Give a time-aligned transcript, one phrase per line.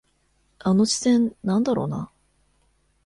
[0.57, 2.09] あの視線、なんだろうな。